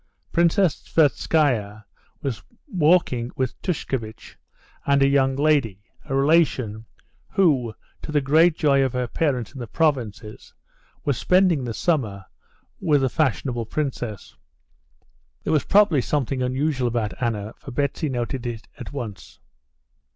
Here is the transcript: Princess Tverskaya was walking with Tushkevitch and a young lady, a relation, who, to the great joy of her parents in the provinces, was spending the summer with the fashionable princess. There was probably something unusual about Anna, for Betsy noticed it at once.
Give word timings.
Princess 0.31 0.81
Tverskaya 0.81 1.85
was 2.23 2.41
walking 2.65 3.29
with 3.35 3.61
Tushkevitch 3.61 4.35
and 4.83 5.03
a 5.03 5.07
young 5.07 5.35
lady, 5.35 5.83
a 6.05 6.15
relation, 6.15 6.87
who, 7.33 7.75
to 8.01 8.11
the 8.11 8.19
great 8.19 8.57
joy 8.57 8.83
of 8.83 8.93
her 8.93 9.05
parents 9.05 9.53
in 9.53 9.59
the 9.59 9.67
provinces, 9.67 10.55
was 11.05 11.19
spending 11.19 11.63
the 11.65 11.73
summer 11.75 12.25
with 12.79 13.01
the 13.01 13.09
fashionable 13.09 13.67
princess. 13.67 14.35
There 15.43 15.53
was 15.53 15.65
probably 15.65 16.01
something 16.01 16.41
unusual 16.41 16.87
about 16.87 17.13
Anna, 17.21 17.53
for 17.59 17.69
Betsy 17.69 18.09
noticed 18.09 18.47
it 18.73 18.79
at 18.79 18.91
once. 18.91 19.37